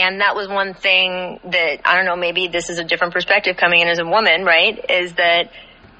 And 0.00 0.20
that 0.20 0.34
was 0.34 0.48
one 0.48 0.74
thing 0.74 1.38
that, 1.44 1.80
I 1.84 1.96
don't 1.96 2.04
know, 2.04 2.16
maybe 2.16 2.48
this 2.48 2.70
is 2.70 2.78
a 2.78 2.84
different 2.84 3.12
perspective 3.12 3.56
coming 3.56 3.80
in 3.80 3.88
as 3.88 3.98
a 3.98 4.04
woman, 4.04 4.44
right? 4.44 4.78
Is 4.90 5.14
that 5.14 5.50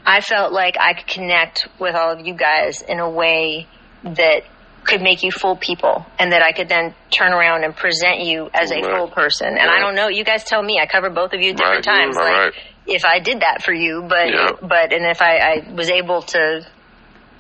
I 0.07 0.21
felt 0.21 0.53
like 0.53 0.77
I 0.79 0.95
could 0.95 1.07
connect 1.07 1.69
with 1.79 1.95
all 1.95 2.13
of 2.13 2.27
you 2.27 2.35
guys 2.35 2.83
in 2.83 2.99
a 2.99 3.09
way 3.11 3.67
that 4.03 4.43
could 4.85 5.03
make 5.03 5.23
you 5.23 5.31
full 5.31 5.57
people 5.57 6.07
and 6.19 6.33
that 6.33 6.43
I 6.43 6.53
could 6.53 6.69
then 6.69 6.95
turn 7.11 7.33
around 7.33 7.65
and 7.65 7.77
present 7.77 8.21
you 8.21 8.49
as 8.55 8.71
a 8.71 8.77
Right. 8.77 8.85
full 8.85 9.09
person. 9.09 9.49
And 9.49 9.71
I 9.71 9.79
don't 9.79 9.95
know, 9.95 10.09
you 10.09 10.25
guys 10.25 10.43
tell 10.45 10.63
me. 10.63 10.79
I 10.81 10.87
cover 10.87 11.11
both 11.11 11.35
of 11.35 11.41
you 11.41 11.53
different 11.53 11.87
Right, 11.87 12.01
times. 12.03 12.17
like 12.17 12.33
right. 12.33 12.53
if 12.87 13.05
I 13.05 13.19
did 13.21 13.41
that 13.41 13.63
for 13.63 13.75
you, 13.75 14.03
but 14.09 14.29
Yeah. 14.33 14.53
but 14.63 14.93
and 14.95 15.05
if 15.05 15.21
I, 15.21 15.37
I 15.39 15.73
was 15.75 15.91
able 15.91 16.23
to 16.23 16.67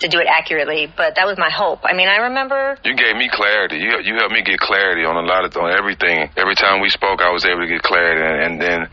to 0.00 0.08
do 0.08 0.18
it 0.18 0.26
accurately, 0.26 0.92
but 0.96 1.14
that 1.16 1.26
was 1.26 1.38
my 1.38 1.50
hope. 1.50 1.80
I 1.84 1.92
mean, 1.94 2.08
I 2.08 2.28
remember 2.28 2.76
You 2.84 2.94
gave 2.96 3.16
me 3.16 3.28
clarity. 3.32 3.76
You 3.76 4.00
you 4.02 4.14
helped 4.16 4.32
me 4.32 4.42
get 4.42 4.58
clarity 4.58 5.04
on 5.04 5.16
a 5.16 5.26
lot 5.26 5.44
of 5.44 5.56
on 5.56 5.70
everything. 5.70 6.30
Every 6.36 6.54
time 6.54 6.80
we 6.80 6.88
spoke, 6.90 7.20
I 7.20 7.30
was 7.30 7.44
able 7.44 7.60
to 7.60 7.68
get 7.68 7.82
clarity, 7.82 8.20
and, 8.22 8.38
and 8.44 8.54
then 8.62 8.88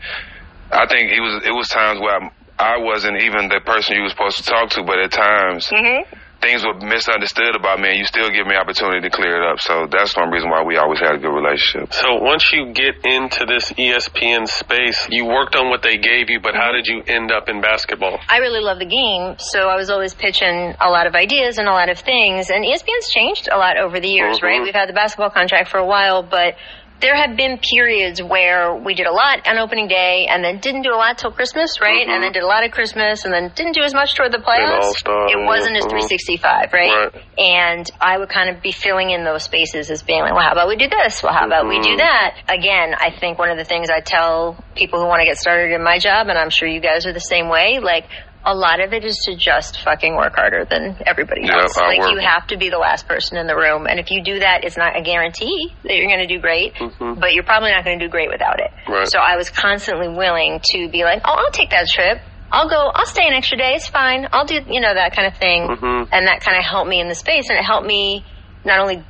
I 0.70 0.86
think 0.86 1.10
it 1.12 1.20
was 1.20 1.42
it 1.46 1.52
was 1.52 1.68
times 1.68 2.00
where 2.00 2.14
I'm, 2.16 2.30
I 2.58 2.76
wasn't 2.78 3.22
even 3.22 3.48
the 3.48 3.60
person 3.64 3.96
you 3.96 4.02
were 4.02 4.10
supposed 4.10 4.38
to 4.38 4.44
talk 4.44 4.70
to, 4.70 4.82
but 4.82 4.98
at 4.98 5.12
times 5.12 5.66
Mhm. 5.68 6.04
Things 6.40 6.64
were 6.64 6.74
misunderstood 6.74 7.56
about 7.56 7.80
me, 7.80 7.88
and 7.90 7.98
you 7.98 8.04
still 8.04 8.30
give 8.30 8.46
me 8.46 8.54
opportunity 8.54 9.00
to 9.00 9.10
clear 9.10 9.42
it 9.42 9.44
up. 9.50 9.58
So 9.60 9.86
that's 9.90 10.16
one 10.16 10.30
reason 10.30 10.50
why 10.50 10.62
we 10.62 10.76
always 10.76 11.00
had 11.00 11.14
a 11.14 11.18
good 11.18 11.34
relationship. 11.34 11.92
So 11.92 12.22
once 12.22 12.52
you 12.52 12.72
get 12.72 13.04
into 13.04 13.44
this 13.46 13.72
ESPN 13.72 14.46
space, 14.46 15.08
you 15.10 15.26
worked 15.26 15.56
on 15.56 15.68
what 15.70 15.82
they 15.82 15.96
gave 15.96 16.30
you, 16.30 16.40
but 16.40 16.54
how 16.54 16.72
did 16.72 16.86
you 16.86 17.02
end 17.06 17.32
up 17.32 17.48
in 17.48 17.60
basketball? 17.60 18.18
I 18.28 18.38
really 18.38 18.60
love 18.60 18.78
the 18.78 18.86
game, 18.86 19.36
so 19.38 19.68
I 19.68 19.76
was 19.76 19.90
always 19.90 20.14
pitching 20.14 20.74
a 20.80 20.90
lot 20.90 21.06
of 21.06 21.14
ideas 21.14 21.58
and 21.58 21.68
a 21.68 21.72
lot 21.72 21.88
of 21.88 21.98
things. 21.98 22.50
And 22.50 22.64
ESPN's 22.64 23.10
changed 23.10 23.48
a 23.50 23.56
lot 23.58 23.76
over 23.76 24.00
the 24.00 24.08
years, 24.08 24.38
Mhm. 24.38 24.42
right? 24.42 24.62
We've 24.62 24.74
had 24.74 24.88
the 24.88 24.92
basketball 24.94 25.30
contract 25.30 25.68
for 25.68 25.78
a 25.78 25.86
while, 25.86 26.22
but 26.22 26.56
there 27.00 27.14
have 27.14 27.36
been 27.36 27.58
periods 27.58 28.20
where 28.22 28.74
we 28.74 28.94
did 28.94 29.06
a 29.06 29.12
lot 29.12 29.46
on 29.46 29.58
opening 29.58 29.86
day 29.86 30.26
and 30.28 30.42
then 30.42 30.58
didn't 30.58 30.82
do 30.82 30.90
a 30.92 30.98
lot 30.98 31.16
till 31.18 31.30
Christmas, 31.30 31.80
right? 31.80 32.06
Mhm. 32.06 32.12
And 32.12 32.22
then 32.24 32.32
did 32.32 32.42
a 32.42 32.46
lot 32.46 32.64
of 32.64 32.72
Christmas 32.72 33.24
and 33.24 33.32
then 33.32 33.52
didn't 33.54 33.72
do 33.72 33.82
as 33.82 33.94
much 33.94 34.14
toward 34.16 34.32
the 34.32 34.38
playoffs. 34.38 34.94
It 35.30 35.46
wasn't 35.46 35.76
as 35.76 35.84
mhm. 35.84 35.90
365, 35.90 36.72
right? 36.72 36.90
Right. 37.14 37.22
And 37.38 37.88
I 38.00 38.18
would 38.18 38.28
kind 38.28 38.50
of 38.50 38.60
be 38.62 38.72
filling 38.72 39.10
in 39.10 39.22
those 39.24 39.44
spaces 39.44 39.90
as 39.90 40.02
being 40.02 40.20
like, 40.22 40.32
well, 40.34 40.42
how 40.44 40.52
about 40.52 40.68
we 40.68 40.76
do 40.76 40.88
this? 40.88 41.22
Well, 41.22 41.32
how 41.32 41.46
about 41.46 41.68
we 41.68 41.78
do 41.80 41.90
Mhm. 41.94 41.98
that? 41.98 42.34
Again, 42.48 42.94
I 42.98 43.10
think 43.10 43.38
one 43.38 43.50
of 43.50 43.58
the 43.58 43.64
things 43.64 43.90
I 43.90 44.00
tell 44.00 44.56
people 44.74 45.00
who 45.00 45.06
want 45.06 45.20
to 45.20 45.26
get 45.26 45.36
started 45.36 45.72
in 45.72 45.82
my 45.82 45.98
job, 45.98 46.28
and 46.28 46.36
I'm 46.38 46.50
sure 46.50 46.66
you 46.68 46.80
guys 46.80 47.06
are 47.06 47.12
the 47.12 47.20
same 47.20 47.48
way, 47.48 47.78
like, 47.80 48.04
a 48.44 48.54
lot 48.54 48.80
of 48.80 48.92
it 48.92 49.04
is 49.04 49.16
to 49.26 49.36
just 49.36 49.82
fucking 49.82 50.16
work 50.16 50.34
harder 50.36 50.64
than 50.64 50.96
everybody 51.06 51.42
Yeah, 51.44 51.62
else. 51.62 51.76
I 51.76 51.86
like 51.88 52.00
work- 52.00 52.12
you 52.12 52.18
have 52.18 52.46
to 52.48 52.56
be 52.56 52.70
the 52.70 52.78
last 52.78 53.06
person 53.08 53.36
in 53.36 53.46
the 53.46 53.56
room, 53.56 53.86
and 53.86 53.98
if 54.00 54.10
you 54.10 54.22
do 54.22 54.38
that, 54.40 54.64
it's 54.64 54.76
not 54.76 54.96
a 54.96 55.02
guarantee 55.02 55.72
that 55.84 55.94
you're 55.96 56.06
going 56.06 56.26
to 56.26 56.26
do 56.26 56.40
great, 56.40 56.74
Mhm. 56.76 57.20
but 57.20 57.34
you're 57.34 57.44
probably 57.44 57.70
not 57.70 57.84
going 57.84 57.98
to 57.98 58.04
do 58.06 58.10
great 58.10 58.30
without 58.30 58.60
it. 58.60 58.70
Right. 58.88 59.06
So 59.08 59.18
I 59.18 59.36
was 59.36 59.50
constantly 59.50 60.08
willing 60.08 60.60
to 60.72 60.88
be 60.88 61.04
like, 61.04 61.22
oh, 61.24 61.34
I'll 61.36 61.50
take 61.50 61.70
that 61.70 61.86
trip. 61.88 62.20
I'll 62.50 62.68
go. 62.68 62.90
I'll 62.94 63.04
stay 63.06 63.26
an 63.28 63.34
extra 63.34 63.58
day. 63.58 63.74
It's 63.74 63.88
fine. 63.88 64.26
I'll 64.32 64.46
do 64.46 64.54
you 64.68 64.80
know 64.80 64.94
that 64.94 65.14
kind 65.14 65.26
of 65.28 65.34
thing, 65.36 65.68
Mhm. 65.68 66.08
and 66.10 66.26
that 66.28 66.40
kind 66.40 66.56
of 66.56 66.64
helped 66.64 66.88
me 66.88 67.00
in 67.00 67.08
the 67.08 67.14
space, 67.14 67.50
and 67.50 67.58
it 67.58 67.64
helped 67.64 67.86
me 67.86 68.24
not 68.64 68.78
only 68.80 69.04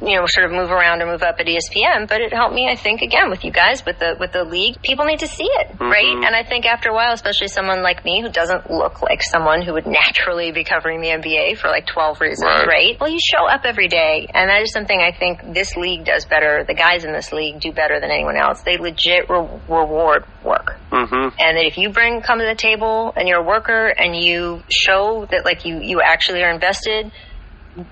you 0.00 0.16
know 0.16 0.24
sort 0.26 0.46
of 0.46 0.52
move 0.52 0.70
around 0.70 1.02
or 1.02 1.06
move 1.06 1.22
up 1.22 1.36
at 1.38 1.46
ESPN, 1.46 2.08
but 2.08 2.20
it 2.20 2.32
helped 2.32 2.54
me 2.54 2.68
I 2.70 2.76
think 2.76 3.02
again 3.02 3.30
with 3.30 3.44
you 3.44 3.50
guys 3.50 3.84
with 3.84 3.98
the 3.98 4.16
with 4.18 4.32
the 4.32 4.44
league. 4.44 4.80
People 4.82 5.04
need 5.04 5.20
to 5.20 5.28
see 5.28 5.44
it, 5.60 5.68
right? 5.80 6.04
Mhm. 6.16 6.26
And 6.26 6.34
I 6.34 6.42
think 6.44 6.64
after 6.66 6.88
a 6.90 6.94
while, 6.94 7.12
especially 7.12 7.48
someone 7.48 7.82
like 7.82 8.04
me 8.04 8.20
who 8.22 8.28
doesn't 8.28 8.70
look 8.70 9.02
like 9.02 9.22
someone 9.22 9.62
who 9.62 9.74
would 9.74 9.86
naturally 9.86 10.50
be 10.52 10.64
covering 10.64 11.00
the 11.00 11.10
NBA 11.10 11.54
for 11.58 11.68
like 11.68 11.86
12 11.86 12.20
reasons, 12.20 12.48
Right. 12.48 12.66
right? 12.66 13.00
Well, 13.00 13.10
you 13.10 13.18
show 13.20 13.46
up 13.46 13.62
every 13.64 13.88
day, 13.88 14.26
and 14.32 14.48
that 14.50 14.62
is 14.62 14.72
something 14.72 14.98
I 15.00 15.12
think 15.12 15.52
this 15.54 15.76
league 15.76 16.04
does 16.04 16.24
better. 16.24 16.64
The 16.64 16.74
guys 16.74 17.04
in 17.04 17.12
this 17.12 17.32
league 17.32 17.60
do 17.60 17.72
better 17.72 18.00
than 18.00 18.10
anyone 18.10 18.36
else. 18.36 18.62
They 18.62 18.78
legit 18.78 19.28
re- 19.28 19.46
reward 19.68 20.24
work. 20.44 20.76
Mm-hmm. 20.90 21.28
And 21.38 21.56
that 21.56 21.64
if 21.66 21.78
you 21.78 21.90
bring 21.90 22.20
come 22.22 22.38
to 22.38 22.44
the 22.44 22.54
table 22.54 23.12
and 23.16 23.28
you're 23.28 23.40
a 23.40 23.44
worker 23.44 23.86
and 23.86 24.14
you 24.16 24.62
show 24.68 25.26
that 25.30 25.44
like 25.44 25.64
you 25.64 25.78
you 25.80 26.00
actually 26.02 26.42
are 26.42 26.50
invested, 26.50 27.10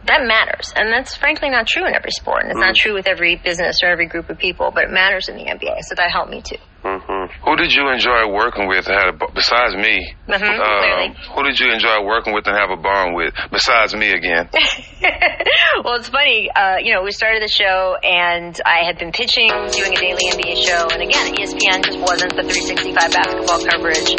that 0.07 0.21
matters. 0.27 0.73
And 0.77 0.93
that's 0.93 1.17
frankly 1.17 1.49
not 1.51 1.67
true 1.67 1.87
in 1.87 1.95
every 1.95 2.11
sport. 2.11 2.43
And 2.43 2.51
it's 2.51 2.61
not 2.61 2.75
true 2.75 2.95
with 2.95 3.07
every 3.07 3.37
business 3.37 3.77
or 3.83 3.89
every 3.89 4.07
group 4.07 4.29
of 4.29 4.39
people, 4.39 4.71
but 4.75 4.85
it 4.85 4.91
matters 4.91 5.29
in 5.29 5.37
the 5.37 5.45
NBA. 5.45 5.81
So 5.89 5.95
that 5.97 6.11
helped 6.11 6.31
me 6.31 6.43
too. 6.43 6.57
Mm-hmm. 6.85 7.45
Who 7.45 7.57
did 7.57 7.73
you 7.73 7.89
enjoy 7.93 8.33
working 8.33 8.67
with? 8.67 8.87
Had 8.87 9.09
a, 9.09 9.13
besides 9.35 9.77
me, 9.77 10.15
Mhm, 10.27 10.39
clearly. 10.41 11.09
um, 11.09 11.15
who 11.37 11.43
did 11.45 11.61
you 11.61 11.71
enjoy 11.73 12.01
working 12.05 12.33
with 12.33 12.47
and 12.47 12.57
have 12.57 12.71
a 12.71 12.77
bond 12.81 13.15
with? 13.15 13.35
Besides 13.53 13.95
me 13.95 14.13
again. 14.13 14.49
well, 15.85 15.97
it's 16.01 16.09
funny. 16.09 16.49
Uh, 16.55 16.77
you 16.81 16.95
know, 16.95 17.03
we 17.03 17.13
started 17.13 17.43
the 17.43 17.53
show, 17.53 17.97
and 18.03 18.59
I 18.65 18.85
had 18.89 18.97
been 18.99 19.13
pitching, 19.13 19.49
doing 19.77 19.93
a 19.93 20.01
daily 20.01 20.25
NBA 20.33 20.57
show, 20.65 20.89
and 20.89 21.03
again, 21.05 21.35
ESPN 21.37 21.85
just 21.85 22.01
wasn't 22.01 22.33
the 22.37 22.49
365 22.49 23.13
basketball 23.13 23.61
coverage 23.61 24.17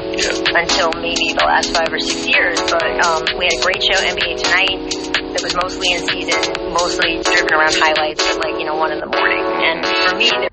until 0.53 0.93
maybe 1.01 1.33
the 1.33 1.45
last 1.45 1.73
five 1.73 1.89
or 1.89 1.97
six 1.99 2.29
years. 2.29 2.61
But 2.69 2.85
um, 3.01 3.25
we 3.41 3.49
had 3.49 3.57
a 3.57 3.63
great 3.65 3.81
show, 3.81 3.97
NBA 3.97 4.37
Tonight, 4.37 4.77
that 5.33 5.43
was 5.43 5.55
mostly 5.55 5.93
in 5.93 6.07
season, 6.07 6.73
mostly 6.73 7.21
driven 7.23 7.53
around 7.53 7.75
highlights 7.75 8.23
at 8.27 8.37
like 8.43 8.59
you 8.59 8.65
know 8.65 8.75
one 8.75 8.91
in 8.91 8.99
the 8.99 9.07
morning. 9.07 9.43
And 9.43 9.85
for 9.85 10.15
me, 10.15 10.29
there 10.29 10.51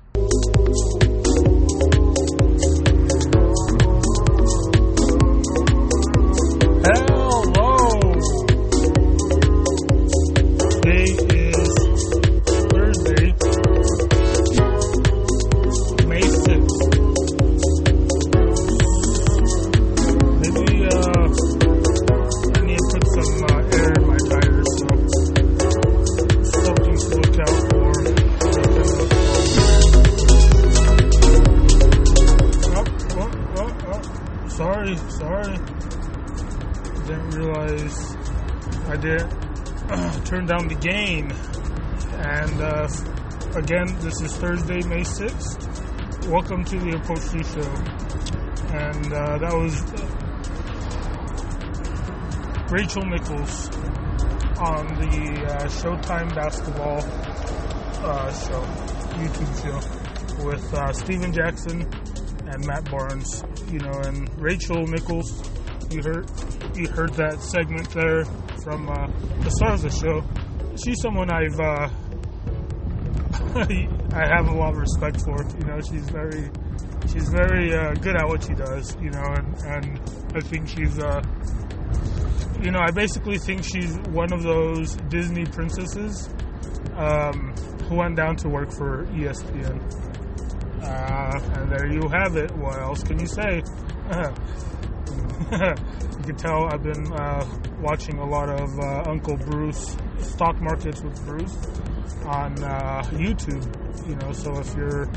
Sorry, 34.97 35.55
sorry 35.55 35.79
didn't 37.09 37.31
realize 37.31 38.15
I 38.87 38.95
did 38.97 39.21
turn 40.25 40.45
down 40.45 40.67
the 40.67 40.77
gain. 40.79 41.31
And 42.21 42.61
uh, 42.61 42.87
again, 43.57 43.87
this 43.99 44.21
is 44.21 44.35
Thursday, 44.37 44.81
May 44.87 45.01
6th. 45.01 46.27
Welcome 46.27 46.63
to 46.65 46.77
the 46.77 46.97
Approach 46.97 47.29
2 47.31 47.43
show. 47.43 47.71
And 48.75 49.11
uh, 49.11 49.39
that 49.39 49.53
was 49.53 49.81
Rachel 52.71 53.05
Nichols 53.05 53.69
on 54.59 54.85
the 54.99 55.45
uh, 55.47 55.67
Showtime 55.67 56.35
Basketball 56.35 56.99
uh, 58.05 58.31
show, 58.33 58.61
YouTube 59.17 59.53
show, 59.63 60.45
with 60.45 60.73
uh, 60.75 60.93
Stephen 60.93 61.33
Jackson 61.33 61.89
and 62.47 62.65
Matt 62.65 62.89
Barnes. 62.89 63.43
You 63.71 63.79
know, 63.79 63.99
and 64.05 64.29
Rachel 64.41 64.85
Nichols 64.87 65.49
you 65.91 66.03
heard 66.03 66.29
you 66.75 66.87
heard 66.87 67.13
that 67.13 67.41
segment 67.41 67.89
there 67.91 68.23
from 68.63 68.89
uh, 68.89 69.07
the 69.41 69.49
start 69.49 69.73
of 69.73 69.81
the 69.81 69.89
show. 69.89 70.23
She's 70.77 71.01
someone 71.01 71.31
I've 71.31 71.59
uh, 71.59 71.89
I 74.13 74.27
have 74.27 74.47
a 74.47 74.53
lot 74.53 74.73
of 74.73 74.77
respect 74.77 75.21
for. 75.21 75.37
You 75.57 75.65
know, 75.65 75.81
she's 75.81 76.07
very 76.09 76.49
she's 77.11 77.29
very 77.29 77.73
uh, 77.73 77.93
good 77.93 78.15
at 78.15 78.27
what 78.27 78.43
she 78.43 78.53
does. 78.53 78.95
You 79.01 79.09
know, 79.09 79.23
and, 79.33 79.57
and 79.65 79.99
I 80.35 80.41
think 80.41 80.67
she's 80.67 80.99
uh, 80.99 81.21
you 82.61 82.71
know 82.71 82.79
I 82.79 82.91
basically 82.91 83.39
think 83.39 83.63
she's 83.63 83.97
one 84.09 84.31
of 84.31 84.43
those 84.43 84.95
Disney 85.09 85.45
princesses 85.45 86.29
um, 86.95 87.55
who 87.87 87.95
went 87.95 88.15
down 88.15 88.35
to 88.37 88.49
work 88.49 88.71
for 88.71 89.05
ESPN. 89.07 89.81
Uh, 90.81 91.39
and 91.55 91.71
there 91.71 91.87
you 91.91 92.07
have 92.09 92.35
it. 92.35 92.51
What 92.57 92.79
else 92.79 93.03
can 93.03 93.19
you 93.19 93.27
say? 93.27 93.61
you 95.51 96.23
can 96.23 96.35
tell 96.35 96.65
I've 96.65 96.83
been 96.83 97.11
uh, 97.13 97.45
watching 97.79 98.19
a 98.19 98.25
lot 98.25 98.49
of 98.49 98.79
uh, 98.79 99.03
Uncle 99.09 99.37
Bruce 99.37 99.95
stock 100.21 100.59
markets 100.61 101.01
with 101.01 101.23
Bruce 101.25 101.55
on 102.25 102.63
uh, 102.63 103.01
YouTube. 103.11 103.65
You 104.07 104.15
know, 104.15 104.31
so 104.31 104.57
if 104.59 104.75
you're 104.75 105.09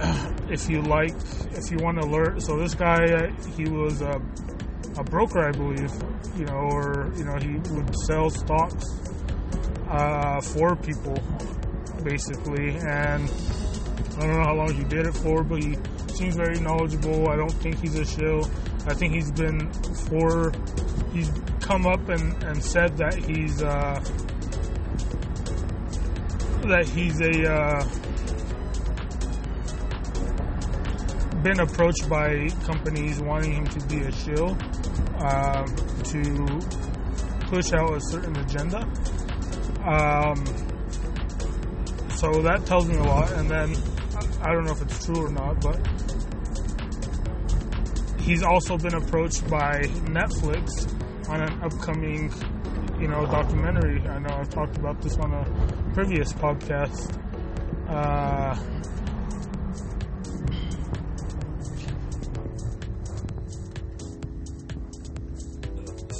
if 0.52 0.68
you 0.68 0.82
like 0.82 1.14
if 1.52 1.70
you 1.70 1.78
want 1.82 2.00
to 2.00 2.06
learn, 2.06 2.40
so 2.40 2.58
this 2.58 2.74
guy 2.74 3.04
uh, 3.04 3.32
he 3.56 3.68
was 3.68 4.00
a, 4.02 4.20
a 4.96 5.04
broker, 5.04 5.46
I 5.46 5.52
believe. 5.52 5.92
You 6.36 6.46
know, 6.46 6.68
or 6.72 7.12
you 7.16 7.24
know 7.24 7.36
he 7.36 7.56
would 7.74 7.94
sell 8.06 8.30
stocks 8.30 8.84
uh, 9.88 10.40
for 10.40 10.76
people 10.76 11.18
basically, 12.02 12.76
and 12.76 13.30
I 14.16 14.26
don't 14.26 14.36
know 14.36 14.44
how 14.44 14.54
long 14.54 14.74
he 14.74 14.84
did 14.84 15.06
it 15.06 15.14
for, 15.14 15.42
but 15.42 15.62
he 15.62 15.76
seems 16.08 16.36
very 16.36 16.60
knowledgeable. 16.60 17.28
I 17.28 17.36
don't 17.36 17.52
think 17.52 17.80
he's 17.80 17.98
a 17.98 18.04
shill. 18.04 18.44
I 18.86 18.94
think 18.94 19.14
he's 19.14 19.30
been 19.32 19.72
for 20.08 20.52
he's 21.12 21.30
come 21.60 21.86
up 21.86 22.08
and, 22.08 22.42
and 22.42 22.62
said 22.62 22.96
that 22.98 23.14
he's 23.14 23.62
uh, 23.62 24.02
that 26.68 26.88
he's 26.88 27.20
a 27.20 27.52
uh, 27.52 27.84
been 31.42 31.60
approached 31.60 32.08
by 32.08 32.48
companies 32.64 33.20
wanting 33.20 33.52
him 33.52 33.66
to 33.66 33.86
be 33.86 34.00
a 34.02 34.12
shill 34.12 34.56
uh, 35.18 35.64
to 36.04 36.46
push 37.48 37.72
out 37.72 37.94
a 37.94 38.00
certain 38.00 38.36
agenda. 38.36 38.78
Um, 39.84 40.71
so 42.22 42.30
that 42.40 42.64
tells 42.66 42.86
me 42.86 42.96
a 42.98 43.02
lot. 43.02 43.32
And 43.32 43.50
then 43.50 43.74
I 44.42 44.52
don't 44.52 44.64
know 44.64 44.70
if 44.70 44.80
it's 44.80 45.04
true 45.04 45.26
or 45.26 45.30
not, 45.32 45.60
but 45.60 45.76
he's 48.20 48.44
also 48.44 48.78
been 48.78 48.94
approached 48.94 49.50
by 49.50 49.80
Netflix 50.06 50.68
on 51.28 51.42
an 51.42 51.60
upcoming, 51.64 52.32
you 53.00 53.08
know, 53.08 53.26
documentary. 53.26 54.00
I 54.02 54.20
know 54.20 54.36
I've 54.36 54.50
talked 54.50 54.76
about 54.76 55.02
this 55.02 55.16
on 55.16 55.34
a 55.34 55.92
previous 55.94 56.32
podcast. 56.32 57.18
Uh, 57.88 58.54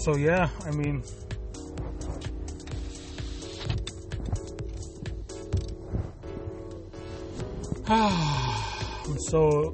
so 0.02 0.16
yeah, 0.16 0.50
I 0.66 0.72
mean, 0.72 1.04
I'm 7.94 9.18
so 9.18 9.70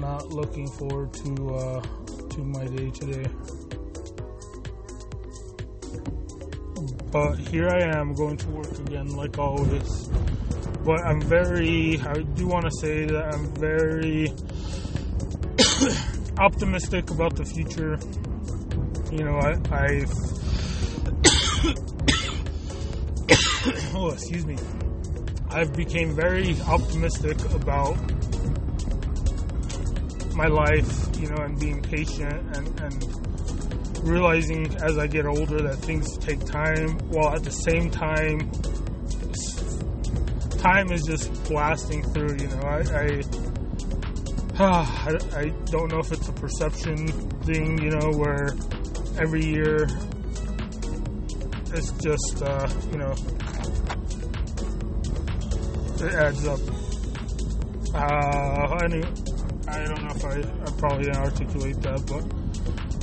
not 0.00 0.28
looking 0.28 0.66
forward 0.66 1.12
to 1.12 1.54
uh, 1.54 1.82
to 2.30 2.38
my 2.42 2.64
day 2.64 2.88
today. 2.90 3.26
But 7.12 7.36
here 7.36 7.68
I 7.68 7.82
am 7.94 8.14
going 8.14 8.38
to 8.38 8.48
work 8.48 8.72
again, 8.78 9.08
like 9.08 9.38
always. 9.38 10.08
But 10.82 11.04
I'm 11.04 11.20
very, 11.20 12.00
I 12.00 12.22
do 12.22 12.46
want 12.46 12.64
to 12.64 12.70
say 12.80 13.04
that 13.04 13.34
I'm 13.34 13.54
very 13.56 14.32
optimistic 16.38 17.10
about 17.10 17.36
the 17.36 17.44
future. 17.44 17.98
You 19.12 19.24
know, 19.24 19.36
I, 19.36 19.58
I've, 19.76 20.10
oh, 23.94 24.10
excuse 24.14 24.46
me. 24.46 24.56
I've 25.52 25.72
became 25.72 26.14
very 26.14 26.60
optimistic 26.62 27.40
about 27.52 27.96
my 30.34 30.46
life, 30.46 31.08
you 31.18 31.28
know, 31.28 31.42
and 31.42 31.58
being 31.58 31.82
patient 31.82 32.56
and, 32.56 32.80
and 32.80 34.00
realizing 34.04 34.74
as 34.76 34.96
I 34.96 35.08
get 35.08 35.26
older 35.26 35.60
that 35.62 35.76
things 35.76 36.16
take 36.18 36.44
time, 36.44 36.98
while 37.08 37.34
at 37.34 37.42
the 37.42 37.50
same 37.50 37.90
time, 37.90 38.50
time 40.58 40.92
is 40.92 41.02
just 41.02 41.32
blasting 41.44 42.04
through. 42.12 42.36
You 42.38 42.48
know, 42.48 42.62
I, 42.62 42.78
I, 44.56 45.16
I, 45.40 45.48
don't 45.66 45.90
know 45.90 45.98
if 45.98 46.12
it's 46.12 46.28
a 46.28 46.32
perception 46.32 47.08
thing, 47.42 47.82
you 47.82 47.90
know, 47.90 48.12
where 48.12 48.50
every 49.18 49.44
year 49.44 49.88
it's 51.72 51.90
just, 52.02 52.42
uh, 52.42 52.68
you 52.92 52.98
know, 52.98 53.14
it 56.02 56.14
adds 56.14 56.46
up. 56.46 56.60
Uh, 57.94 58.76
anyway, 58.84 59.12
I 59.68 59.84
don't 59.84 60.02
know 60.02 60.14
if 60.14 60.24
I, 60.24 60.38
I 60.38 60.78
probably 60.78 61.04
didn't 61.04 61.22
articulate 61.22 61.80
that, 61.82 62.06
but 62.06 62.24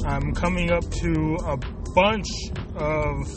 I'm 0.07 0.33
coming 0.33 0.71
up 0.71 0.89
to 0.89 1.37
a 1.45 1.57
bunch 1.93 2.27
of 2.75 3.27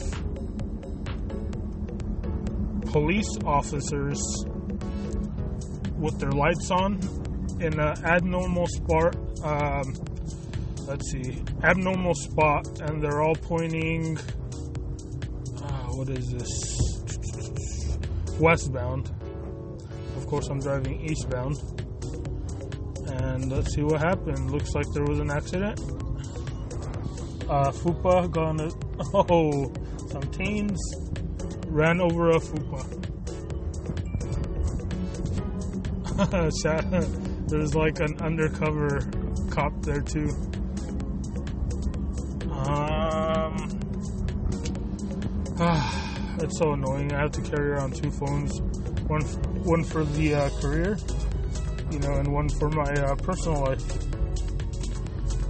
police 2.92 3.38
officers 3.44 4.20
with 5.96 6.18
their 6.18 6.32
lights 6.32 6.70
on 6.70 6.98
in 7.60 7.78
an 7.78 8.04
abnormal 8.04 8.66
spot. 8.66 9.16
Um, 9.44 9.94
let's 10.86 11.10
see, 11.12 11.42
abnormal 11.62 12.14
spot, 12.14 12.66
and 12.82 13.02
they're 13.02 13.22
all 13.22 13.34
pointing. 13.34 14.16
Uh, 15.62 15.86
what 15.92 16.08
is 16.08 16.30
this? 16.30 16.80
Westbound 18.40 19.10
course, 20.30 20.46
I'm 20.46 20.60
driving 20.60 21.00
eastbound. 21.10 21.56
And 23.08 23.50
let's 23.50 23.74
see 23.74 23.82
what 23.82 24.00
happened. 24.00 24.52
Looks 24.52 24.72
like 24.76 24.86
there 24.94 25.02
was 25.02 25.18
an 25.18 25.28
accident. 25.28 25.80
Uh, 27.48 27.72
Fupa 27.72 28.30
gone. 28.30 28.60
Oh, 29.12 29.72
some 30.08 30.22
teens 30.30 30.78
ran 31.66 32.00
over 32.00 32.30
a 32.30 32.38
Fupa. 32.38 32.84
There's 37.48 37.74
like 37.74 37.98
an 37.98 38.20
undercover 38.20 39.00
cop 39.50 39.72
there 39.82 40.02
too. 40.02 40.28
Um, 42.52 43.56
it's 46.40 46.58
so 46.58 46.74
annoying. 46.74 47.12
I 47.12 47.22
have 47.22 47.32
to 47.32 47.40
carry 47.40 47.70
around 47.70 47.96
two 47.96 48.10
phones 48.12 48.60
one 49.10 49.24
one 49.64 49.84
for 49.84 50.04
the 50.04 50.34
uh, 50.34 50.50
career, 50.60 50.98
you 51.90 51.98
know, 52.00 52.14
and 52.14 52.32
one 52.32 52.48
for 52.48 52.70
my 52.70 52.92
uh, 52.92 53.14
personal 53.16 53.62
life. 53.62 53.82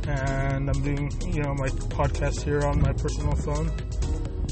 And 0.09 0.69
I'm 0.69 0.83
doing, 0.83 1.13
you 1.33 1.43
know, 1.43 1.55
my 1.55 1.69
podcast 1.69 2.43
here 2.43 2.63
on 2.65 2.81
my 2.81 2.93
personal 2.93 3.37
phone. 3.37 3.71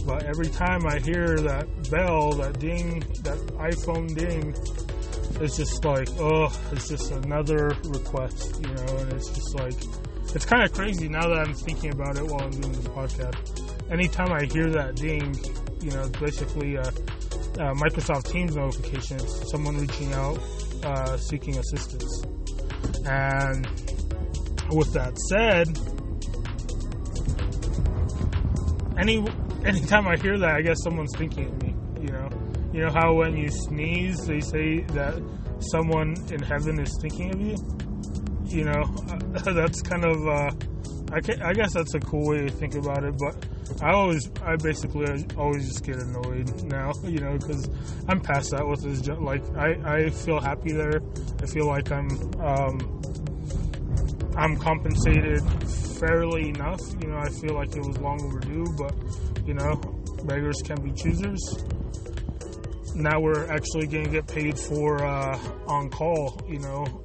But 0.06 0.25
every 0.25 0.49
time 0.49 0.87
I 0.87 0.99
hear 1.00 1.38
that 1.40 1.90
bell, 1.90 2.32
that 2.34 2.58
ding, 2.58 3.00
that 3.25 3.38
iPhone 3.58 4.14
ding, 4.16 4.55
it's 5.43 5.56
just 5.56 5.84
like, 5.84 6.08
oh, 6.19 6.50
it's 6.72 6.88
just 6.88 7.11
another 7.11 7.76
request, 7.84 8.61
you 8.61 8.72
know, 8.75 8.96
and 8.99 9.12
it's 9.12 9.28
just 9.28 9.54
like, 9.54 9.75
it's 10.34 10.44
kind 10.44 10.62
of 10.62 10.72
crazy 10.72 11.08
now 11.08 11.28
that 11.28 11.38
I'm 11.38 11.54
thinking 11.54 11.93
about 11.93 12.16
it 12.16 12.26
while 12.26 12.43
I'm 12.43 12.50
doing 12.50 12.72
this 12.72 12.88
podcast. 12.88 13.90
Anytime 13.90 14.32
I 14.32 14.44
hear 14.44 14.70
that 14.70 14.96
ding, 14.96 15.34
you 15.81 15.90
know, 15.90 16.02
it's 16.02 16.19
basically 16.19 16.76
a 16.76 16.90
uh, 17.59 17.75
Microsoft 17.75 18.31
Teams 18.31 18.56
notifications, 18.56 19.50
someone 19.50 19.77
reaching 19.79 20.12
out 20.12 20.39
uh, 20.85 21.17
seeking 21.17 21.59
assistance. 21.59 22.25
And 23.05 23.67
with 24.71 24.93
that 24.93 25.17
said, 25.29 25.69
any 28.99 29.25
anytime 29.65 30.06
I 30.06 30.17
hear 30.17 30.39
that, 30.39 30.55
I 30.56 30.62
guess 30.62 30.77
someone's 30.83 31.17
thinking 31.17 31.47
of 31.47 31.62
me. 31.62 31.75
You 32.00 32.12
know, 32.12 32.29
you 32.73 32.81
know 32.85 32.91
how 32.91 33.15
when 33.15 33.37
you 33.37 33.50
sneeze, 33.50 34.27
they 34.27 34.41
say 34.41 34.81
that 34.81 35.23
someone 35.73 36.15
in 36.31 36.43
heaven 36.43 36.81
is 36.81 36.97
thinking 37.00 37.35
of 37.35 37.41
you. 37.41 37.56
You 38.45 38.64
know, 38.64 38.85
that's 39.45 39.83
kind 39.83 40.05
of. 40.05 40.26
Uh, 40.26 40.50
I, 41.11 41.49
I 41.49 41.53
guess 41.55 41.73
that's 41.73 41.95
a 41.95 42.00
cool 42.00 42.29
way 42.29 42.43
to 42.43 42.50
think 42.50 42.75
about 42.75 43.05
it, 43.05 43.15
but 43.19 43.47
I 43.83 43.93
always, 43.93 44.31
I 44.43 44.57
basically 44.57 45.07
always 45.37 45.69
just 45.69 45.85
get 45.85 45.97
annoyed 45.97 46.65
now, 46.65 46.93
you 47.05 47.19
know, 47.19 47.38
because 47.38 47.69
I'm 48.09 48.21
past 48.21 48.50
that 48.50 48.67
with 48.67 48.83
this. 48.83 49.07
Like, 49.07 49.43
I, 49.57 50.05
I 50.05 50.11
feel 50.11 50.41
happy 50.41 50.73
there. 50.73 51.00
I 51.43 51.47
feel 51.47 51.67
like 51.67 51.91
I'm, 51.91 52.11
um, 52.41 53.03
I'm 54.37 54.57
compensated 54.57 55.43
fairly 55.99 56.50
enough. 56.50 56.81
You 57.00 57.09
know, 57.09 57.19
I 57.19 57.29
feel 57.29 57.55
like 57.55 57.75
it 57.75 57.85
was 57.85 57.99
long 57.99 58.23
overdue, 58.23 58.67
but 58.77 58.95
you 59.47 59.55
know, 59.55 59.81
beggars 60.25 60.62
can 60.62 60.81
be 60.83 60.93
choosers. 60.93 61.41
Now 62.95 63.21
we're 63.21 63.50
actually 63.50 63.87
going 63.87 64.05
to 64.05 64.11
get 64.11 64.27
paid 64.27 64.59
for 64.59 65.05
uh, 65.05 65.38
on 65.67 65.91
call. 65.91 66.41
You 66.49 66.59
know, 66.61 66.98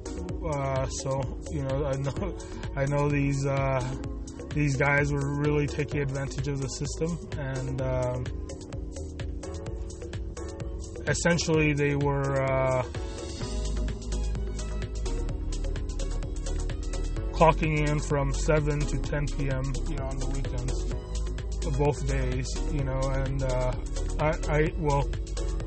uh, 0.46 0.86
so 0.88 1.38
you 1.50 1.62
know, 1.62 1.86
I 1.86 1.96
know, 1.96 2.34
I 2.76 2.84
know 2.86 3.08
these. 3.08 3.44
Uh, 3.46 3.80
these 4.54 4.76
guys 4.76 5.12
were 5.12 5.34
really 5.40 5.66
taking 5.66 6.00
advantage 6.00 6.46
of 6.46 6.60
the 6.62 6.68
system 6.68 7.18
and 7.38 7.82
um, 7.82 8.24
essentially 11.08 11.72
they 11.72 11.96
were 11.96 12.40
uh, 12.40 12.82
clocking 17.32 17.88
in 17.88 17.98
from 17.98 18.32
7 18.32 18.78
to 18.78 18.98
10 18.98 19.26
p.m 19.26 19.72
you 19.88 19.96
know 19.96 20.04
on 20.06 20.18
the 20.18 20.26
weekends 20.26 20.84
both 21.76 22.06
days 22.06 22.46
you 22.72 22.84
know 22.84 23.00
and 23.00 23.42
uh, 23.42 23.72
I, 24.20 24.28
I 24.48 24.72
well 24.78 25.08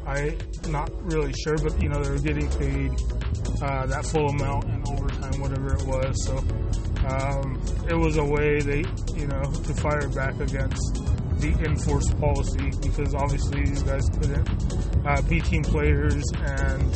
I 0.07 0.37
not 0.69 0.89
really 1.03 1.33
sure 1.33 1.57
but 1.57 1.79
you 1.81 1.89
know 1.89 2.01
they 2.01 2.09
were 2.09 2.19
getting 2.19 2.49
paid 2.57 2.91
uh, 3.61 3.85
that 3.87 4.05
full 4.05 4.29
amount 4.29 4.65
and 4.65 4.87
overtime 4.87 5.39
whatever 5.41 5.75
it 5.75 5.83
was. 5.83 6.25
So 6.25 6.37
um, 7.07 7.61
it 7.89 7.95
was 7.95 8.17
a 8.17 8.23
way 8.23 8.59
they, 8.61 8.85
you 9.15 9.27
know, 9.27 9.43
to 9.43 9.73
fire 9.75 10.07
back 10.09 10.39
against 10.39 11.03
the 11.39 11.55
enforced 11.65 12.19
policy 12.19 12.71
because 12.81 13.13
obviously 13.13 13.63
these 13.63 13.83
guys 13.83 14.07
couldn't 14.09 14.49
uh, 15.05 15.21
be 15.23 15.39
team 15.39 15.63
players 15.63 16.23
and 16.33 16.95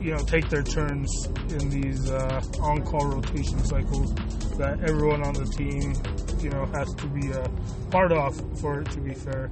you 0.00 0.12
know 0.12 0.18
take 0.24 0.48
their 0.48 0.62
turns 0.62 1.26
in 1.50 1.68
these 1.68 2.10
uh, 2.10 2.42
on-call 2.60 3.06
rotation 3.06 3.62
cycles 3.64 4.14
that 4.56 4.78
everyone 4.82 5.22
on 5.26 5.34
the 5.34 5.44
team 5.56 5.94
you 6.42 6.50
know 6.50 6.64
has 6.66 6.92
to 6.94 7.06
be 7.08 7.30
a 7.32 7.48
part 7.90 8.12
of 8.12 8.34
for 8.60 8.80
it 8.80 8.90
to 8.90 9.00
be 9.00 9.12
fair. 9.12 9.50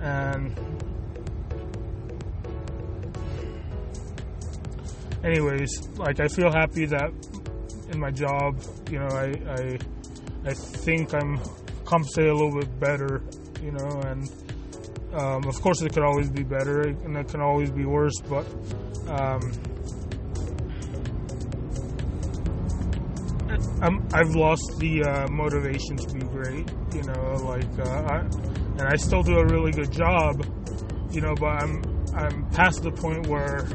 And 0.00 0.54
anyways, 5.24 5.88
like 5.96 6.20
I 6.20 6.28
feel 6.28 6.52
happy 6.52 6.86
that 6.86 7.10
in 7.90 7.98
my 7.98 8.10
job, 8.10 8.60
you 8.90 8.98
know, 8.98 9.08
I 9.08 9.32
I, 9.48 9.78
I 10.44 10.54
think 10.54 11.14
I'm 11.14 11.40
compensated 11.84 12.30
a 12.30 12.34
little 12.34 12.60
bit 12.60 12.78
better, 12.78 13.22
you 13.62 13.72
know, 13.72 14.00
and 14.06 14.30
um, 15.14 15.44
of 15.44 15.60
course 15.60 15.80
it 15.82 15.92
could 15.92 16.02
always 16.02 16.30
be 16.30 16.42
better 16.42 16.82
and 16.82 17.16
it 17.16 17.28
can 17.28 17.40
always 17.40 17.70
be 17.70 17.84
worse, 17.84 18.20
but 18.28 18.46
um, 19.08 19.40
i 24.12 24.18
have 24.18 24.34
lost 24.34 24.78
the 24.78 25.02
uh, 25.04 25.28
motivation 25.28 25.96
to 25.96 26.14
be 26.14 26.20
great, 26.26 26.68
you 26.94 27.02
know, 27.02 27.34
like, 27.44 27.78
uh, 27.78 28.02
I, 28.02 28.18
and 28.78 28.82
I 28.82 28.96
still 28.96 29.22
do 29.22 29.38
a 29.38 29.46
really 29.46 29.70
good 29.70 29.92
job, 29.92 30.44
you 31.12 31.20
know, 31.20 31.34
but 31.34 31.62
I'm 31.62 31.82
I'm 32.14 32.50
past 32.50 32.82
the 32.82 32.90
point 32.92 33.26
where 33.26 33.66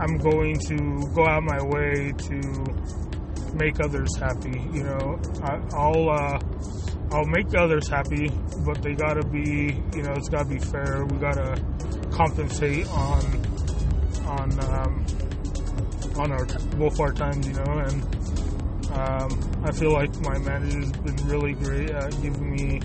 I'm 0.00 0.16
going 0.16 0.58
to 0.58 1.10
go 1.14 1.26
out 1.26 1.42
my 1.42 1.62
way 1.62 2.12
to 2.16 3.54
make 3.54 3.78
others 3.80 4.16
happy. 4.16 4.58
You 4.72 4.84
know, 4.84 5.20
I, 5.42 5.88
will 5.90 6.08
uh, 6.08 6.40
I'll 7.12 7.26
make 7.26 7.54
others 7.54 7.86
happy, 7.86 8.30
but 8.64 8.80
they 8.82 8.94
gotta 8.94 9.22
be, 9.26 9.76
you 9.94 10.02
know, 10.02 10.12
it's 10.12 10.30
gotta 10.30 10.48
be 10.48 10.58
fair. 10.58 11.04
We 11.04 11.18
gotta 11.18 11.62
compensate 12.10 12.88
on 12.88 13.24
on 14.24 14.60
um, 14.60 15.06
on 16.16 16.32
our 16.32 16.46
both 16.78 16.98
our 16.98 17.12
times, 17.12 17.46
you 17.46 17.52
know, 17.52 17.78
and 17.84 18.02
um, 18.92 19.62
I 19.64 19.72
feel 19.72 19.92
like 19.92 20.18
my 20.22 20.38
manager's 20.38 20.92
been 20.92 21.28
really 21.28 21.52
great 21.52 21.90
at 21.90 22.10
giving 22.22 22.50
me 22.50 22.80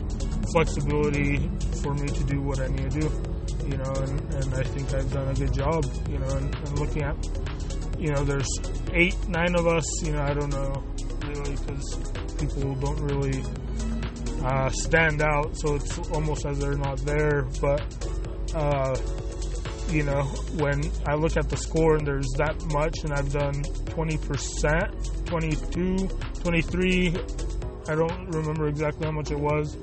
flexibility 0.52 1.50
for 1.82 1.94
me 1.94 2.10
to 2.10 2.24
do 2.26 2.42
what 2.42 2.60
I 2.60 2.68
need 2.68 2.92
to 2.92 3.00
do 3.00 3.35
you 3.68 3.78
know, 3.78 3.92
and, 3.98 4.34
and 4.34 4.54
I 4.54 4.64
think 4.64 4.94
I've 4.94 5.12
done 5.12 5.28
a 5.28 5.34
good 5.34 5.54
job, 5.54 5.86
you 6.10 6.20
know, 6.20 6.28
and, 6.28 6.56
and 6.56 6.80
looking 6.80 7.04
at, 7.04 7.16
you 8.00 8.12
know, 8.12 8.24
there's 8.24 8.50
eight, 8.94 9.16
nine 9.28 9.56
of 9.56 9.66
us, 9.68 9.86
you 10.06 10.14
know, 10.14 10.22
I 10.22 10.34
don't 10.34 10.52
know 10.52 10.84
really 11.28 11.56
because 11.56 12.12
people 12.40 12.76
don't 12.76 13.00
really 13.02 13.44
uh, 14.44 14.70
stand 14.70 15.22
out, 15.22 15.58
so 15.58 15.76
it's 15.76 15.98
almost 16.12 16.46
as 16.46 16.60
they're 16.60 16.78
not 16.78 17.00
there, 17.00 17.44
but, 17.60 17.82
uh, 18.54 18.96
you 19.90 20.04
know, 20.04 20.24
when 20.58 20.84
I 21.06 21.16
look 21.16 21.38
at 21.38 21.50
the 21.50 21.58
score 21.58 21.96
and 21.96 22.06
there's 22.06 22.30
that 22.38 22.62
much 22.72 23.04
and 23.04 23.14
I've 23.14 23.32
done 23.32 23.64
20%, 23.64 25.26
22, 25.26 26.10
23, 26.44 27.16
I 27.88 27.96
don't 27.96 28.30
remember 28.32 28.68
exactly 28.68 29.06
how 29.06 29.12
much 29.12 29.32
it 29.32 29.40
was 29.40 29.78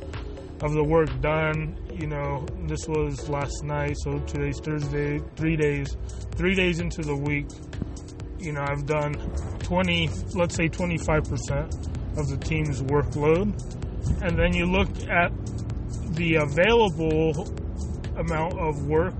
of 0.63 0.73
the 0.73 0.83
work 0.83 1.09
done. 1.21 1.77
You 1.93 2.07
know, 2.07 2.47
this 2.67 2.87
was 2.89 3.29
last 3.29 3.65
night, 3.65 3.97
so 3.99 4.19
today's 4.21 4.61
Thursday, 4.61 5.21
three 5.37 5.57
days, 5.57 5.97
three 6.37 6.55
days 6.55 6.81
into 6.81 7.03
the 7.03 7.17
week. 7.17 7.49
You 8.39 8.53
know, 8.53 8.63
I've 8.63 8.87
done 8.87 9.15
20, 9.61 10.09
let's 10.35 10.55
say 10.55 10.69
25% 10.69 12.19
of 12.19 12.29
the 12.29 12.39
team's 12.39 12.83
workload. 12.83 13.53
And 14.23 14.39
then 14.39 14.53
you 14.53 14.67
look 14.67 14.89
at 15.09 15.33
the 16.15 16.37
available 16.37 17.49
amount 18.17 18.59
of 18.59 18.87
work 18.87 19.15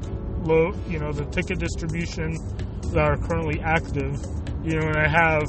load, 0.45 0.77
you 0.89 0.99
know, 0.99 1.13
the 1.13 1.25
ticket 1.27 1.59
distribution 1.59 2.37
that 2.93 2.99
are 2.99 3.17
currently 3.17 3.61
active, 3.61 4.21
you 4.65 4.79
know, 4.79 4.87
and 4.87 4.97
I 4.97 5.09
have 5.09 5.45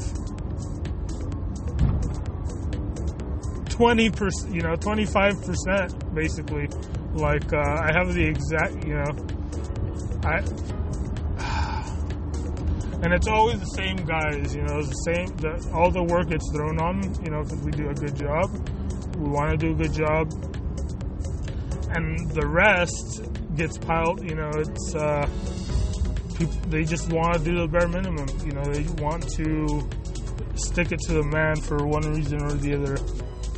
20 3.73 4.09
percent, 4.11 4.53
you 4.53 4.61
know, 4.61 4.75
25 4.75 5.41
percent 5.41 6.13
basically. 6.13 6.69
Like 7.13 7.51
uh, 7.51 7.57
I 7.57 7.91
have 7.91 8.13
the 8.13 8.23
exact, 8.23 8.85
you 8.85 8.93
know, 8.93 9.09
I, 10.23 10.37
and 13.03 13.11
it's 13.13 13.27
always 13.27 13.59
the 13.59 13.65
same 13.75 13.97
guys, 13.97 14.55
you 14.55 14.61
know, 14.61 14.77
it's 14.77 14.89
the 14.89 15.13
same. 15.13 15.25
The, 15.37 15.71
all 15.73 15.89
the 15.89 16.03
work 16.03 16.29
gets 16.29 16.47
thrown 16.53 16.79
on, 16.79 17.01
you 17.23 17.31
know, 17.31 17.41
because 17.43 17.61
we 17.61 17.71
do 17.71 17.89
a 17.89 17.95
good 17.95 18.15
job. 18.15 18.51
We 19.17 19.27
want 19.29 19.49
to 19.51 19.57
do 19.57 19.71
a 19.73 19.75
good 19.75 19.93
job, 19.93 20.31
and 21.89 22.29
the 22.31 22.45
rest 22.45 23.23
gets 23.55 23.77
piled. 23.77 24.23
You 24.23 24.35
know, 24.35 24.51
it's 24.55 24.95
uh, 24.95 25.27
people, 26.37 26.55
they 26.69 26.83
just 26.83 27.11
want 27.11 27.37
to 27.37 27.43
do 27.43 27.57
the 27.57 27.67
bare 27.67 27.87
minimum. 27.87 28.27
You 28.45 28.51
know, 28.53 28.63
they 28.65 28.83
want 29.01 29.27
to 29.37 29.89
stick 30.55 30.91
it 30.91 30.99
to 31.07 31.13
the 31.13 31.23
man 31.23 31.55
for 31.55 31.83
one 31.85 32.03
reason 32.13 32.43
or 32.43 32.53
the 32.53 32.75
other. 32.75 32.97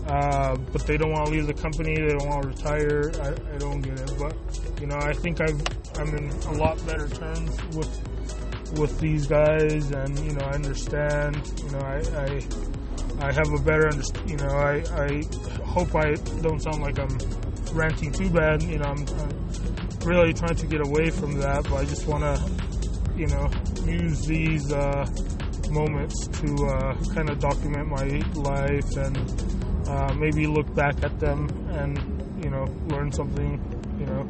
Uh, 0.08 0.56
but 0.72 0.86
they 0.86 0.98
don't 0.98 1.12
want 1.12 1.26
to 1.26 1.32
leave 1.32 1.48
the 1.48 1.54
company. 1.54 1.96
They 1.96 2.14
don't 2.14 2.28
want 2.28 2.44
to 2.44 2.48
retire. 2.50 3.12
I, 3.22 3.56
I 3.56 3.58
don't 3.58 3.82
get 3.82 4.00
it, 4.00 4.14
but 4.20 4.36
you 4.80 4.86
know, 4.86 4.98
I 4.98 5.14
think 5.14 5.42
I've 5.42 5.60
I'm 5.98 6.16
in 6.16 6.30
a 6.30 6.52
lot 6.54 6.86
better 6.86 7.10
terms 7.10 7.58
with 7.76 7.90
with 8.78 9.00
these 9.00 9.26
guys, 9.26 9.90
and 9.92 10.18
you 10.20 10.34
know, 10.34 10.46
I 10.46 10.52
understand. 10.52 11.36
You 11.64 11.72
know, 11.72 11.80
I 11.80 12.02
I, 12.18 13.28
I 13.28 13.32
have 13.32 13.52
a 13.52 13.60
better 13.64 13.88
understand. 13.88 14.30
You 14.30 14.38
know, 14.38 14.50
I 14.50 14.84
I 14.94 15.24
hope 15.64 15.96
I 15.96 16.14
don't 16.42 16.62
sound 16.62 16.84
like 16.84 17.00
I'm 17.00 17.18
ranting 17.74 18.12
too 18.12 18.30
bad. 18.30 18.62
You 18.62 18.78
know, 18.78 18.86
I'm, 18.86 19.08
I'm 19.08 19.90
really 20.06 20.34
trying 20.34 20.56
to 20.56 20.68
get 20.68 20.86
away 20.86 21.10
from 21.10 21.40
that, 21.40 21.64
but 21.64 21.74
I 21.74 21.86
just 21.86 22.06
want 22.06 22.24
to, 22.24 23.18
you 23.18 23.28
know, 23.28 23.50
use 23.86 24.24
these. 24.26 24.72
Uh, 24.72 25.06
moments 25.72 26.28
to 26.28 26.56
uh, 26.68 26.96
kind 27.14 27.30
of 27.30 27.40
document 27.40 27.88
my 27.88 28.06
life 28.36 28.96
and 28.96 29.18
uh, 29.88 30.14
maybe 30.14 30.48
look 30.48 30.74
back 30.74 31.04
at 31.04 31.20
them 31.20 31.48
and 31.72 31.98
you 32.44 32.50
know 32.50 32.66
learn 32.88 33.12
something 33.12 33.60
you 34.00 34.06
know. 34.06 34.22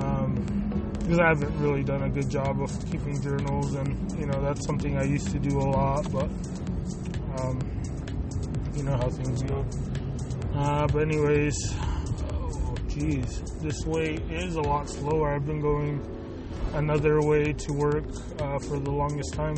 Um, 0.00 0.52
because 0.98 1.18
I 1.18 1.28
haven't 1.28 1.58
really 1.60 1.82
done 1.82 2.02
a 2.04 2.08
good 2.08 2.30
job 2.30 2.62
of 2.62 2.70
keeping 2.90 3.20
journals 3.20 3.74
and 3.74 4.18
you 4.18 4.26
know 4.26 4.40
that's 4.40 4.64
something 4.66 4.96
I 4.96 5.02
used 5.02 5.30
to 5.32 5.38
do 5.38 5.58
a 5.58 5.68
lot 5.68 6.10
but 6.12 6.30
um, 7.38 7.60
you 8.74 8.84
know 8.84 8.96
how 8.96 9.10
things 9.10 9.42
go. 9.42 9.64
Uh, 10.54 10.86
but 10.86 11.02
anyways 11.02 11.56
oh 12.32 12.74
geez 12.88 13.42
this 13.60 13.84
way 13.84 14.14
is 14.30 14.56
a 14.56 14.60
lot 14.62 14.88
slower. 14.88 15.34
I've 15.34 15.46
been 15.46 15.60
going 15.60 16.00
another 16.74 17.20
way 17.20 17.52
to 17.52 17.72
work 17.72 18.04
uh, 18.40 18.58
for 18.60 18.78
the 18.78 18.90
longest 18.90 19.34
time. 19.34 19.56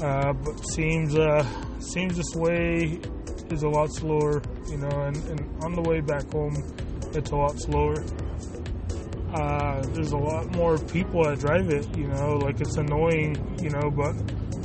Uh, 0.00 0.32
but 0.32 0.58
seems 0.68 1.16
uh, 1.16 1.44
seems 1.80 2.16
this 2.16 2.34
way 2.34 3.00
is 3.52 3.62
a 3.62 3.68
lot 3.68 3.92
slower, 3.92 4.42
you 4.68 4.78
know, 4.78 4.88
and, 4.88 5.16
and 5.28 5.64
on 5.64 5.74
the 5.74 5.82
way 5.82 6.00
back 6.00 6.30
home, 6.32 6.54
it's 7.14 7.30
a 7.30 7.36
lot 7.36 7.58
slower. 7.58 8.04
Uh, 9.32 9.82
there's 9.92 10.12
a 10.12 10.16
lot 10.16 10.48
more 10.54 10.78
people 10.78 11.24
that 11.24 11.38
drive 11.40 11.68
it, 11.70 11.86
you 11.96 12.06
know, 12.06 12.36
like 12.36 12.60
it's 12.60 12.76
annoying, 12.76 13.34
you 13.60 13.70
know, 13.70 13.90
but 13.90 14.14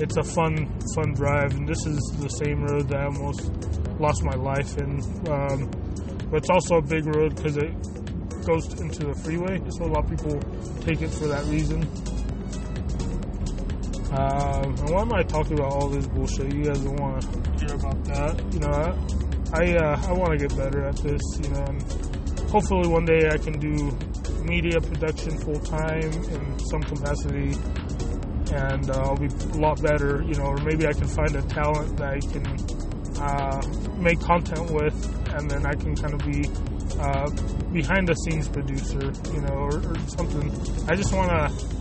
it's 0.02 0.18
a 0.18 0.24
fun, 0.24 0.68
fun 0.96 1.14
drive. 1.14 1.54
And 1.54 1.68
this 1.68 1.86
is 1.86 2.00
the 2.20 2.30
same 2.30 2.64
road 2.64 2.88
that 2.90 3.00
I 3.00 3.06
almost 3.06 3.52
lost 4.00 4.24
my 4.24 4.36
life 4.36 4.78
in. 4.78 5.02
Um, 5.28 5.70
but 6.30 6.38
it's 6.38 6.50
also 6.50 6.76
a 6.76 6.82
big 6.82 7.06
road 7.08 7.36
because 7.36 7.58
it 7.58 7.74
goes 8.46 8.80
into 8.80 9.08
the 9.08 9.16
freeway, 9.24 9.60
so 9.70 9.86
a 9.86 9.92
lot 9.92 10.06
of 10.06 10.10
people 10.10 10.40
take 10.82 11.02
it 11.02 11.10
for 11.10 11.28
that 11.28 11.44
reason. 11.46 11.84
Um, 14.12 14.76
and 14.76 14.90
why 14.90 15.02
am 15.02 15.14
I 15.14 15.24
talking 15.24 15.54
about 15.54 15.72
all 15.72 15.88
this 15.88 16.08
bullshit? 16.08 16.54
You 16.54 16.64
guys 16.64 16.80
don't 16.80 17.00
want 17.00 17.22
to 17.22 17.39
about 17.74 18.04
that. 18.06 18.54
You 18.54 18.60
know, 18.60 18.70
I 18.70 18.94
I, 19.52 19.76
uh, 19.76 20.10
I 20.10 20.12
want 20.14 20.38
to 20.38 20.48
get 20.48 20.56
better 20.56 20.86
at 20.86 20.98
this. 20.98 21.22
You 21.42 21.50
know, 21.50 21.64
and 21.66 21.82
hopefully 22.50 22.88
one 22.88 23.06
day 23.06 23.30
I 23.30 23.38
can 23.38 23.60
do 23.60 23.92
media 24.44 24.80
production 24.80 25.38
full 25.38 25.60
time 25.60 26.12
in 26.12 26.60
some 26.60 26.82
capacity, 26.82 27.58
and 28.54 28.90
uh, 28.90 29.02
I'll 29.02 29.18
be 29.18 29.28
a 29.28 29.58
lot 29.58 29.82
better. 29.82 30.24
You 30.24 30.36
know, 30.36 30.46
or 30.46 30.58
maybe 30.58 30.88
I 30.88 30.94
can 30.94 31.08
find 31.08 31.36
a 31.36 31.42
talent 31.44 31.98
that 31.98 32.14
I 32.14 32.20
can 32.20 32.46
uh, 33.22 33.62
make 33.98 34.20
content 34.20 34.72
with, 34.72 34.98
and 35.36 35.50
then 35.50 35.66
I 35.66 35.74
can 35.74 35.96
kind 35.96 36.14
of 36.14 36.22
be 36.26 36.48
uh, 37.00 37.30
behind 37.72 38.08
the 38.08 38.16
scenes 38.16 38.48
producer. 38.48 39.12
You 39.34 39.42
know, 39.42 39.54
or, 39.54 39.78
or 39.78 39.98
something. 40.08 40.50
I 40.88 40.96
just 40.96 41.14
want 41.14 41.30
to 41.30 41.80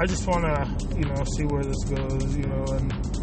I 0.00 0.06
just 0.06 0.26
want 0.26 0.42
to, 0.44 0.96
you 0.96 1.04
know, 1.04 1.22
see 1.36 1.44
where 1.44 1.62
this 1.62 1.84
goes, 1.84 2.34
you 2.34 2.44
know, 2.44 2.64
and 2.72 3.21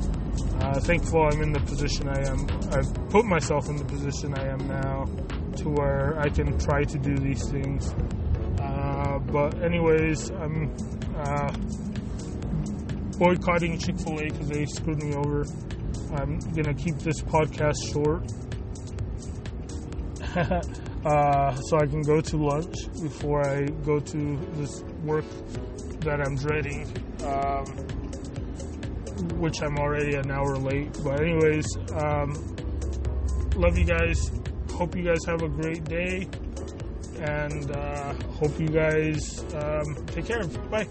uh, 0.69 0.79
thankful 0.81 1.23
I'm 1.23 1.41
in 1.41 1.51
the 1.51 1.59
position 1.61 2.07
I 2.07 2.19
am. 2.27 2.45
I've 2.71 3.09
put 3.09 3.25
myself 3.25 3.69
in 3.69 3.77
the 3.77 3.85
position 3.85 4.37
I 4.37 4.47
am 4.47 4.67
now 4.67 5.05
to 5.57 5.69
where 5.69 6.19
I 6.19 6.29
can 6.29 6.57
try 6.59 6.83
to 6.83 6.97
do 6.99 7.15
these 7.17 7.49
things. 7.49 7.93
Uh, 8.59 9.17
but, 9.19 9.61
anyways, 9.63 10.29
I'm 10.29 10.75
uh, 11.17 11.51
boycotting 13.17 13.79
Chick 13.79 13.99
fil 13.99 14.19
A 14.19 14.23
because 14.25 14.47
they 14.47 14.65
screwed 14.65 15.01
me 15.01 15.15
over. 15.15 15.45
I'm 16.13 16.39
going 16.39 16.65
to 16.65 16.73
keep 16.75 16.97
this 16.99 17.21
podcast 17.21 17.77
short. 17.91 18.23
uh, 21.05 21.55
so 21.55 21.77
I 21.77 21.87
can 21.87 22.03
go 22.03 22.21
to 22.21 22.37
lunch 22.37 22.75
before 23.01 23.41
I 23.47 23.65
go 23.85 23.99
to 23.99 24.37
this 24.53 24.83
work 25.03 25.25
that 26.01 26.21
I'm 26.21 26.35
dreading, 26.35 26.85
um, 27.23 27.65
which 29.37 29.61
I'm 29.61 29.77
already 29.77 30.15
an 30.15 30.31
hour 30.31 30.57
late. 30.57 30.97
But, 31.03 31.21
anyways, 31.21 31.65
um, 31.93 32.55
love 33.55 33.77
you 33.77 33.85
guys. 33.85 34.31
Hope 34.71 34.95
you 34.95 35.03
guys 35.03 35.19
have 35.25 35.41
a 35.41 35.49
great 35.49 35.83
day. 35.85 36.27
And 37.19 37.71
uh, 37.71 38.13
hope 38.39 38.59
you 38.59 38.69
guys 38.69 39.43
um, 39.53 40.05
take 40.07 40.25
care. 40.25 40.43
Bye. 40.69 40.87